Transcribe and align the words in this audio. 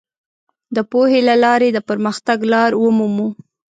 د 0.75 0.77
پوهې 0.91 1.19
له 1.29 1.35
لارې 1.43 1.69
د 1.73 1.79
پرمختګ 1.89 2.39
لار 2.53 2.71
ومومو. 2.77 3.27